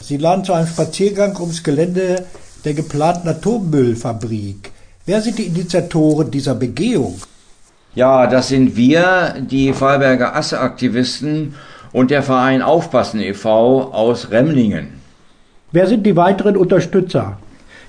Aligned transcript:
Sie 0.00 0.18
laden 0.18 0.44
zu 0.44 0.52
einem 0.52 0.66
Spaziergang 0.66 1.36
ums 1.40 1.62
Gelände 1.62 2.24
der 2.64 2.74
geplanten 2.74 3.28
Atommüllfabrik. 3.28 4.70
Wer 5.04 5.20
sind 5.20 5.38
die 5.38 5.46
Initiatoren 5.46 6.30
dieser 6.30 6.54
Begehung? 6.54 7.16
Ja, 7.94 8.26
das 8.26 8.48
sind 8.48 8.76
wir, 8.76 9.36
die 9.38 9.72
Fallberger 9.72 10.36
Asse-Aktivisten 10.36 11.54
und 11.92 12.10
der 12.10 12.22
Verein 12.22 12.60
Aufpassen 12.60 13.20
e.V. 13.20 13.92
aus 13.92 14.30
Remlingen. 14.30 14.88
Wer 15.72 15.86
sind 15.86 16.04
die 16.04 16.16
weiteren 16.16 16.56
Unterstützer? 16.56 17.38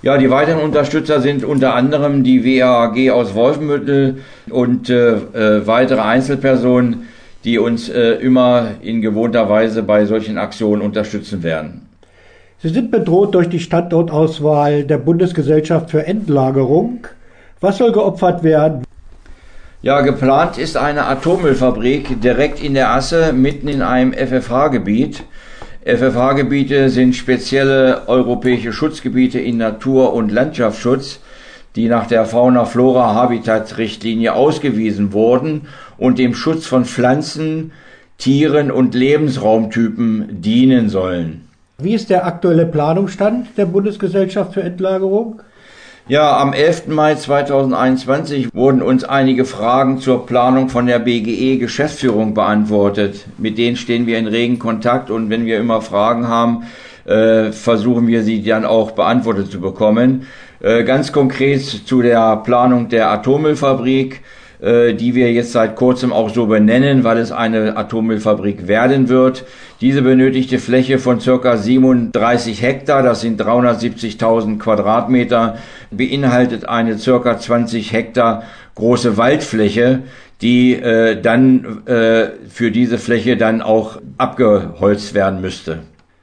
Ja, 0.03 0.17
die 0.17 0.29
weiteren 0.29 0.61
Unterstützer 0.61 1.21
sind 1.21 1.43
unter 1.43 1.73
anderem 1.73 2.23
die 2.23 2.45
WAG 2.45 3.11
aus 3.11 3.33
Wolfenbüttel 3.33 4.21
und 4.49 4.89
äh, 4.89 5.15
äh, 5.15 5.67
weitere 5.67 6.01
Einzelpersonen, 6.01 7.07
die 7.43 7.57
uns 7.57 7.89
äh, 7.89 8.11
immer 8.11 8.75
in 8.81 9.01
gewohnter 9.01 9.49
Weise 9.49 9.83
bei 9.83 10.05
solchen 10.05 10.37
Aktionen 10.37 10.81
unterstützen 10.81 11.43
werden. 11.43 11.86
Sie 12.59 12.69
sind 12.69 12.89
bedroht 12.89 13.35
durch 13.35 13.49
die 13.49 13.59
Standortauswahl 13.59 14.83
der 14.83 14.97
Bundesgesellschaft 14.97 15.91
für 15.91 16.07
Endlagerung. 16.07 17.05
Was 17.61 17.77
soll 17.77 17.91
geopfert 17.91 18.41
werden? 18.41 18.83
Ja, 19.83 20.01
geplant 20.01 20.57
ist 20.57 20.75
eine 20.75 21.05
Atommüllfabrik 21.05 22.19
direkt 22.19 22.63
in 22.63 22.73
der 22.73 22.89
Asse, 22.89 23.31
mitten 23.31 23.67
in 23.67 23.83
einem 23.83 24.11
FFH-Gebiet. 24.11 25.23
FFH-Gebiete 25.85 26.89
sind 26.89 27.15
spezielle 27.15 28.07
europäische 28.07 28.73
Schutzgebiete 28.73 29.39
in 29.39 29.57
Natur- 29.57 30.13
und 30.13 30.31
Landschaftsschutz, 30.31 31.19
die 31.75 31.87
nach 31.87 32.07
der 32.07 32.25
Fauna-Flora-Habitat-Richtlinie 32.25 34.33
ausgewiesen 34.33 35.13
wurden 35.13 35.67
und 35.99 36.17
dem 36.17 36.33
Schutz 36.33 36.65
von 36.65 36.85
Pflanzen, 36.85 37.71
Tieren 38.17 38.71
und 38.71 38.95
Lebensraumtypen 38.95 40.41
dienen 40.41 40.89
sollen. 40.89 41.46
Wie 41.79 41.93
ist 41.93 42.09
der 42.09 42.25
aktuelle 42.25 42.65
Planungsstand 42.65 43.55
der 43.55 43.67
Bundesgesellschaft 43.67 44.55
für 44.55 44.63
Endlagerung? 44.63 45.43
Ja, 46.07 46.35
am 46.39 46.51
11. 46.51 46.87
Mai 46.87 47.13
2021 47.13 48.51
wurden 48.55 48.81
uns 48.81 49.03
einige 49.03 49.45
Fragen 49.45 49.99
zur 49.99 50.25
Planung 50.25 50.69
von 50.69 50.87
der 50.87 50.97
BGE 50.97 51.59
Geschäftsführung 51.59 52.33
beantwortet. 52.33 53.27
Mit 53.37 53.59
denen 53.59 53.77
stehen 53.77 54.07
wir 54.07 54.17
in 54.17 54.25
regen 54.25 54.57
Kontakt 54.57 55.11
und 55.11 55.29
wenn 55.29 55.45
wir 55.45 55.59
immer 55.59 55.81
Fragen 55.81 56.27
haben, 56.27 56.63
äh, 57.05 57.51
versuchen 57.51 58.07
wir 58.07 58.23
sie 58.23 58.41
dann 58.41 58.65
auch 58.65 58.89
beantwortet 58.89 59.51
zu 59.51 59.61
bekommen. 59.61 60.25
Äh, 60.59 60.83
ganz 60.83 61.11
konkret 61.11 61.61
zu 61.61 62.01
der 62.01 62.37
Planung 62.37 62.89
der 62.89 63.11
Atommüllfabrik 63.11 64.21
die 64.59 65.13
wir 65.13 65.31
jetzt 65.31 65.51
seit 65.51 65.75
kurzem 65.75 66.11
auch 66.11 66.29
so 66.29 66.47
benennen, 66.47 67.03
weil 67.03 67.19
es 67.19 67.31
eine 67.31 67.77
Atommüllfabrik 67.77 68.67
werden 68.67 69.07
wird. 69.07 69.45
Diese 69.81 70.01
benötigte 70.01 70.57
Fläche 70.57 70.97
von 70.97 71.19
circa 71.19 71.57
37 71.57 72.63
Hektar, 72.63 73.03
das 73.03 73.21
sind 73.21 73.39
370.000 73.39 74.57
Quadratmeter, 74.57 75.57
beinhaltet 75.91 76.67
eine 76.67 76.97
circa 76.97 77.37
20 77.37 77.93
Hektar 77.93 78.43
große 78.73 79.17
Waldfläche, 79.17 80.03
die 80.41 80.73
äh, 80.73 81.21
dann 81.21 81.85
äh, 81.85 82.29
für 82.49 82.71
diese 82.71 82.97
Fläche 82.97 83.37
dann 83.37 83.61
auch 83.61 83.99
abgeholzt 84.17 85.13
werden 85.13 85.41
müsste. 85.41 85.79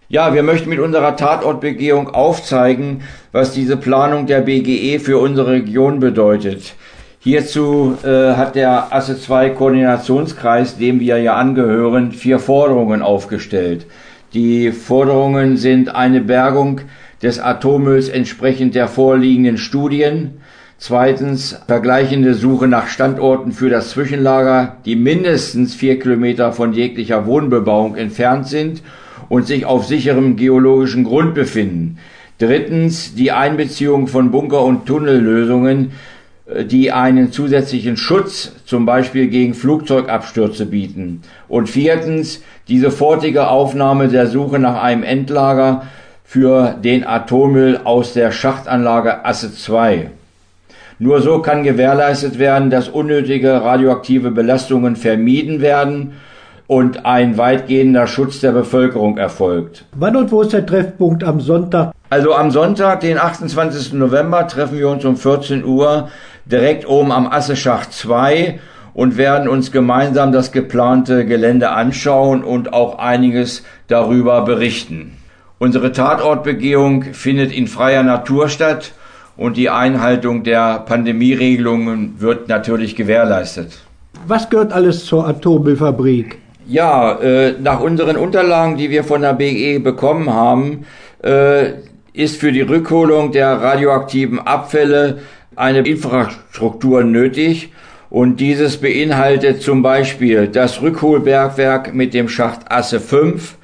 Ja, 0.09 0.35
wir 0.35 0.43
möchten 0.43 0.69
mit 0.69 0.79
unserer 0.79 1.17
Tatortbegehung 1.17 2.09
aufzeigen, 2.09 3.03
was 3.33 3.53
diese 3.53 3.77
Planung 3.77 4.27
der 4.27 4.43
BGE 4.43 5.01
für 5.01 5.19
unsere 5.19 5.53
Region 5.53 5.99
bedeutet. 5.99 6.75
Hierzu 7.25 7.97
äh, 8.05 8.35
hat 8.35 8.55
der 8.55 8.95
Asse 8.95 9.19
2 9.19 9.49
Koordinationskreis, 9.49 10.77
dem 10.77 11.01
wir 11.01 11.17
ja 11.17 11.37
angehören, 11.37 12.13
vier 12.13 12.39
Forderungen 12.39 13.01
aufgestellt. 13.01 13.87
Die 14.35 14.73
Forderungen 14.73 15.57
sind 15.57 15.95
eine 15.95 16.21
Bergung 16.21 16.83
des 17.23 17.41
Atommülls 17.41 18.11
entsprechend 18.11 18.75
der 18.75 18.89
vorliegenden 18.89 19.57
Studien, 19.57 20.33
zweitens 20.77 21.59
vergleichende 21.67 22.35
Suche 22.35 22.69
nach 22.69 22.89
Standorten 22.89 23.53
für 23.53 23.71
das 23.71 23.89
Zwischenlager, 23.89 24.77
die 24.85 24.95
mindestens 24.95 25.75
vier 25.75 25.99
Kilometer 25.99 26.53
von 26.53 26.75
jeglicher 26.75 27.25
Wohnbebauung 27.25 27.97
entfernt 27.97 28.49
sind 28.49 28.83
und 29.31 29.47
sich 29.47 29.65
auf 29.65 29.87
sicherem 29.87 30.37
geologischen 30.37 31.05
Grund 31.05 31.33
befinden. 31.33 31.97
Drittens 32.39 33.15
die 33.15 33.33
Einbeziehung 33.33 34.09
von 34.09 34.31
Bunker- 34.31 34.65
und 34.65 34.85
Tunnellösungen 34.85 35.93
die 36.47 36.93
einen 36.93 37.33
zusätzlichen 37.33 37.97
Schutz 37.97 38.53
zum 38.67 38.85
Beispiel 38.85 39.29
gegen 39.29 39.55
Flugzeugabstürze 39.55 40.67
bieten. 40.67 41.23
Und 41.49 41.69
viertens 41.69 42.43
die 42.69 42.79
sofortige 42.79 43.49
Aufnahme 43.49 44.09
der 44.09 44.27
Suche 44.27 44.59
nach 44.59 44.83
einem 44.83 45.03
Endlager 45.03 45.87
für 46.25 46.75
den 46.83 47.07
Atommüll 47.07 47.81
aus 47.85 48.13
der 48.13 48.31
Schachtanlage 48.31 49.25
Asse 49.25 49.55
2. 49.55 50.11
Nur 50.99 51.23
so 51.23 51.41
kann 51.41 51.65
gewährleistet 51.65 52.39
werden, 52.39 52.71
dass 52.71 52.89
unnötige 52.89 53.63
radioaktive 53.63 54.31
Belastungen 54.31 54.97
vermieden 54.97 55.61
werden 55.61 56.13
und 56.67 57.05
ein 57.05 57.37
weitgehender 57.37 58.07
Schutz 58.07 58.41
der 58.41 58.53
Bevölkerung 58.53 59.19
erfolgt. 59.19 59.85
Wann 59.97 60.17
und 60.17 60.31
wo 60.31 60.43
ist 60.43 60.53
der 60.53 60.65
Treffpunkt 60.65 61.25
am 61.25 61.41
Sonntag? 61.41 61.93
Also 62.15 62.33
am 62.33 62.53
Sonntag, 62.53 63.01
den 63.01 63.19
28. 63.19 63.95
November, 63.95 64.47
treffen 64.47 64.79
wir 64.79 64.89
uns 64.89 65.05
um 65.05 65.17
14 65.17 65.65
Uhr 65.65 66.11
direkt 66.45 66.89
oben 66.89 67.11
am 67.11 67.27
Asseschacht 67.27 67.93
2 67.93 68.61
und 68.93 69.17
werden 69.17 69.49
uns 69.49 69.73
gemeinsam 69.73 70.31
das 70.31 70.53
geplante 70.53 71.27
Gelände 71.27 71.71
anschauen 71.71 72.45
und 72.45 72.73
auch 72.73 73.01
einiges 73.01 73.65
darüber 73.89 74.43
berichten. 74.43 75.15
Unsere 75.59 75.91
Tatortbegehung 75.91 77.03
findet 77.15 77.51
in 77.51 77.67
freier 77.67 78.05
Natur 78.05 78.49
statt 78.49 78.93
und 79.37 79.57
die 79.57 79.69
Einhaltung 79.69 80.45
der 80.45 80.85
Pandemieregelungen 80.87 82.21
wird 82.21 82.49
natürlich 82.49 82.95
gewährleistet. 82.95 83.83
Was 84.25 84.49
gehört 84.49 84.73
alles 84.73 85.05
zur 85.05 85.27
Atommüllfabrik? 85.27 86.39
Ja, 86.69 87.19
äh, 87.21 87.55
nach 87.61 87.81
unseren 87.81 88.17
Unterlagen, 88.17 88.77
die 88.77 88.91
wir 88.91 89.03
von 89.03 89.23
der 89.23 89.33
BE 89.33 89.81
bekommen 89.81 90.33
haben, 90.33 90.87
äh, 91.21 91.73
ist 92.15 92.41
für 92.41 92.53
die 92.53 92.63
Rückholung 92.63 93.33
der 93.33 93.61
radioaktiven 93.61 94.39
Abfälle 94.39 95.19
eine 95.57 95.81
Infrastruktur 95.81 97.03
nötig. 97.03 97.73
Und 98.09 98.39
dieses 98.39 98.77
beinhaltet 98.77 99.63
zum 99.63 99.83
Beispiel 99.83 100.47
das 100.47 100.81
Rückholbergwerk 100.81 101.93
mit 101.93 102.15
dem 102.15 102.29
Schacht 102.29 102.71
Asse 102.71 103.01
5, 103.01 103.57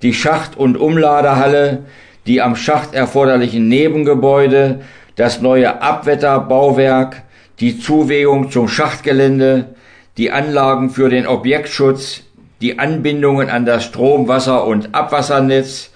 die 0.00 0.14
Schacht- 0.14 0.56
und 0.56 0.78
Umladehalle, 0.78 1.84
die 2.26 2.40
am 2.40 2.56
Schacht 2.56 2.94
erforderlichen 2.94 3.68
Nebengebäude, 3.68 4.80
das 5.16 5.42
neue 5.42 5.82
Abwetterbauwerk, 5.82 7.22
die 7.60 7.78
Zuwegung 7.78 8.50
zum 8.50 8.68
Schachtgelände, 8.68 9.74
die 10.16 10.30
Anlagen 10.30 10.88
für 10.88 11.10
den 11.10 11.26
Objektschutz, 11.26 12.22
die 12.62 12.78
Anbindungen 12.78 13.50
an 13.50 13.66
das 13.66 13.84
Strom-, 13.84 14.28
Wasser- 14.28 14.66
und 14.66 14.94
Abwassernetz, 14.94 15.87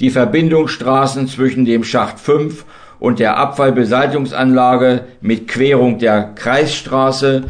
die 0.00 0.10
Verbindungsstraßen 0.10 1.28
zwischen 1.28 1.64
dem 1.64 1.84
Schacht 1.84 2.18
5 2.18 2.64
und 2.98 3.18
der 3.18 3.36
Abfallbeseitigungsanlage 3.36 5.02
mit 5.20 5.48
Querung 5.48 5.98
der 5.98 6.32
Kreisstraße, 6.34 7.44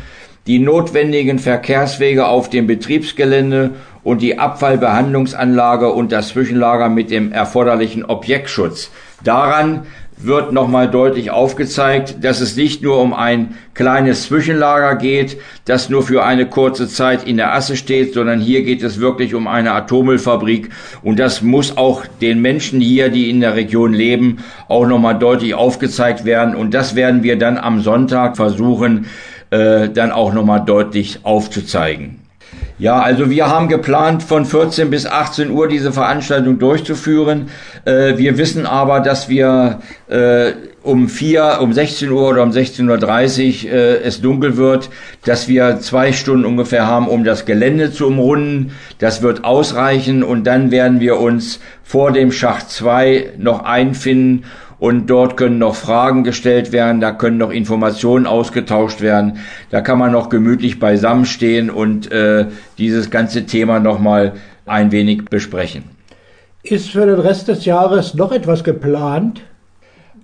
die 0.46 0.58
notwendigen 0.58 1.38
Verkehrswege 1.38 2.26
auf 2.26 2.50
dem 2.50 2.66
Betriebsgelände 2.66 3.70
und 4.02 4.20
die 4.20 4.38
Abfallbehandlungsanlage 4.38 5.90
und 5.90 6.12
das 6.12 6.28
Zwischenlager 6.28 6.90
mit 6.90 7.10
dem 7.10 7.32
erforderlichen 7.32 8.04
Objektschutz. 8.04 8.90
Daran 9.22 9.86
wird 10.26 10.52
nochmal 10.52 10.90
deutlich 10.90 11.30
aufgezeigt, 11.30 12.16
dass 12.22 12.40
es 12.40 12.56
nicht 12.56 12.82
nur 12.82 13.00
um 13.00 13.12
ein 13.12 13.56
kleines 13.74 14.24
Zwischenlager 14.24 14.96
geht, 14.96 15.38
das 15.64 15.88
nur 15.90 16.02
für 16.02 16.24
eine 16.24 16.46
kurze 16.46 16.88
Zeit 16.88 17.26
in 17.26 17.36
der 17.36 17.54
Asse 17.54 17.76
steht, 17.76 18.14
sondern 18.14 18.40
hier 18.40 18.62
geht 18.62 18.82
es 18.82 19.00
wirklich 19.00 19.34
um 19.34 19.46
eine 19.46 19.72
Atommüllfabrik 19.72 20.70
und 21.02 21.18
das 21.18 21.42
muss 21.42 21.76
auch 21.76 22.04
den 22.20 22.40
Menschen 22.40 22.80
hier, 22.80 23.08
die 23.08 23.30
in 23.30 23.40
der 23.40 23.54
Region 23.54 23.92
leben, 23.92 24.38
auch 24.68 24.86
nochmal 24.86 25.18
deutlich 25.18 25.54
aufgezeigt 25.54 26.24
werden 26.24 26.54
und 26.54 26.72
das 26.74 26.94
werden 26.94 27.22
wir 27.22 27.38
dann 27.38 27.58
am 27.58 27.80
Sonntag 27.80 28.36
versuchen, 28.36 29.06
äh, 29.50 29.88
dann 29.88 30.12
auch 30.12 30.32
nochmal 30.32 30.64
deutlich 30.64 31.20
aufzuzeigen. 31.22 32.24
Ja, 32.76 33.00
also 33.00 33.30
wir 33.30 33.48
haben 33.48 33.68
geplant, 33.68 34.24
von 34.24 34.44
14 34.44 34.90
bis 34.90 35.06
18 35.06 35.50
Uhr 35.50 35.68
diese 35.68 35.92
Veranstaltung 35.92 36.58
durchzuführen. 36.58 37.48
Äh, 37.84 38.18
wir 38.18 38.36
wissen 38.36 38.66
aber, 38.66 38.98
dass 38.98 39.28
wir 39.28 39.78
äh, 40.08 40.52
um 40.82 41.08
4, 41.08 41.58
um 41.60 41.72
16 41.72 42.10
Uhr 42.10 42.28
oder 42.28 42.42
um 42.42 42.50
16.30 42.50 43.64
Uhr 43.64 43.72
äh, 43.72 43.96
es 44.02 44.20
dunkel 44.20 44.56
wird, 44.56 44.90
dass 45.24 45.48
wir 45.48 45.80
zwei 45.80 46.12
Stunden 46.12 46.44
ungefähr 46.44 46.86
haben, 46.86 47.08
um 47.08 47.24
das 47.24 47.46
Gelände 47.46 47.90
zu 47.92 48.06
umrunden. 48.06 48.72
Das 48.98 49.22
wird 49.22 49.44
ausreichen 49.44 50.22
und 50.22 50.44
dann 50.46 50.70
werden 50.70 51.00
wir 51.00 51.18
uns 51.18 51.60
vor 51.82 52.12
dem 52.12 52.32
Schacht 52.32 52.70
2 52.70 53.32
noch 53.38 53.64
einfinden 53.64 54.44
und 54.78 55.08
dort 55.08 55.38
können 55.38 55.58
noch 55.58 55.74
Fragen 55.74 56.24
gestellt 56.24 56.72
werden, 56.72 57.00
da 57.00 57.12
können 57.12 57.38
noch 57.38 57.50
Informationen 57.50 58.26
ausgetauscht 58.26 59.00
werden, 59.00 59.38
da 59.70 59.80
kann 59.80 59.98
man 59.98 60.12
noch 60.12 60.28
gemütlich 60.28 60.78
beisammenstehen 60.78 61.70
und 61.70 62.12
äh, 62.12 62.46
dieses 62.76 63.10
ganze 63.10 63.46
Thema 63.46 63.80
nochmal 63.80 64.34
ein 64.66 64.92
wenig 64.92 65.24
besprechen. 65.26 65.84
Ist 66.62 66.90
für 66.90 67.06
den 67.06 67.20
Rest 67.20 67.48
des 67.48 67.64
Jahres 67.64 68.14
noch 68.14 68.32
etwas 68.32 68.64
geplant? 68.64 69.42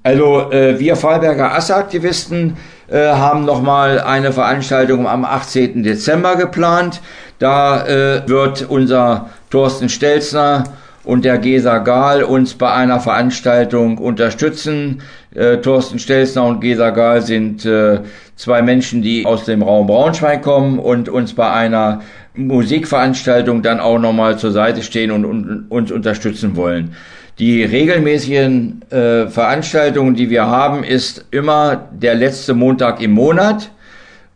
Also 0.02 0.50
äh, 0.50 0.78
wir 0.78 0.96
Fallberger 0.96 1.54
Asse-Aktivisten 1.54 2.56
äh, 2.88 3.08
haben 3.08 3.44
nochmal 3.44 4.00
eine 4.00 4.32
Veranstaltung 4.32 5.06
am 5.06 5.24
18. 5.24 5.82
Dezember 5.82 6.36
geplant. 6.36 7.02
Da 7.38 7.86
äh, 7.86 8.26
wird 8.26 8.66
unser 8.68 9.30
Thorsten 9.50 9.88
Stelzner 9.88 10.64
und 11.04 11.24
der 11.24 11.38
Gesa 11.38 11.78
Gahl 11.78 12.22
uns 12.22 12.54
bei 12.54 12.72
einer 12.72 13.00
Veranstaltung 13.00 13.98
unterstützen. 13.98 15.02
Äh, 15.34 15.58
Thorsten 15.58 15.98
Stelzner 15.98 16.44
und 16.44 16.60
Gesa 16.60 16.90
Gahl 16.90 17.22
sind 17.22 17.64
äh, 17.64 18.00
zwei 18.34 18.62
Menschen, 18.62 19.02
die 19.02 19.24
aus 19.26 19.44
dem 19.44 19.62
Raum 19.62 19.86
Braunschweig 19.86 20.42
kommen 20.42 20.78
und 20.78 21.08
uns 21.08 21.34
bei 21.34 21.50
einer 21.50 22.00
Musikveranstaltung 22.34 23.62
dann 23.62 23.80
auch 23.80 23.98
nochmal 23.98 24.38
zur 24.38 24.50
Seite 24.50 24.82
stehen 24.82 25.10
und, 25.12 25.24
und 25.24 25.66
uns 25.70 25.92
unterstützen 25.92 26.56
wollen. 26.56 26.94
Die 27.38 27.62
regelmäßigen 27.62 28.82
äh, 28.90 29.28
Veranstaltungen, 29.28 30.14
die 30.14 30.30
wir 30.30 30.46
haben, 30.46 30.84
ist 30.84 31.24
immer 31.30 31.88
der 31.92 32.14
letzte 32.14 32.52
Montag 32.52 33.00
im 33.00 33.12
Monat 33.12 33.70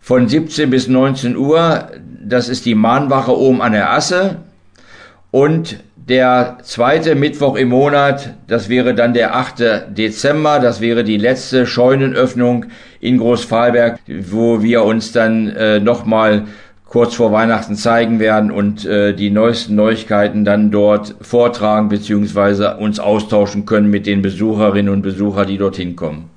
von 0.00 0.28
17 0.28 0.70
bis 0.70 0.88
19 0.88 1.36
Uhr. 1.36 1.88
Das 2.22 2.48
ist 2.48 2.64
die 2.66 2.74
Mahnwache 2.74 3.36
oben 3.36 3.60
an 3.60 3.72
der 3.72 3.90
Asse. 3.90 4.36
Und 5.30 5.80
der 6.08 6.58
zweite 6.62 7.14
Mittwoch 7.14 7.56
im 7.56 7.70
Monat, 7.70 8.34
das 8.46 8.68
wäre 8.68 8.94
dann 8.94 9.14
der 9.14 9.34
8. 9.36 9.96
Dezember, 9.96 10.58
das 10.58 10.82
wäre 10.82 11.02
die 11.02 11.16
letzte 11.16 11.64
Scheunenöffnung 11.66 12.66
in 13.00 13.16
Großfahlberg, 13.16 14.00
wo 14.06 14.62
wir 14.62 14.84
uns 14.84 15.12
dann 15.12 15.48
äh, 15.48 15.80
nochmal 15.80 16.44
kurz 16.84 17.14
vor 17.14 17.32
Weihnachten 17.32 17.74
zeigen 17.74 18.20
werden 18.20 18.50
und 18.50 18.84
äh, 18.84 19.14
die 19.14 19.30
neuesten 19.30 19.76
Neuigkeiten 19.76 20.44
dann 20.44 20.70
dort 20.70 21.16
vortragen 21.22 21.88
bzw. 21.88 22.74
uns 22.82 23.00
austauschen 23.00 23.64
können 23.64 23.88
mit 23.88 24.06
den 24.06 24.20
Besucherinnen 24.20 24.92
und 24.92 25.00
Besuchern, 25.00 25.48
die 25.48 25.58
dorthin 25.58 25.96
kommen. 25.96 26.28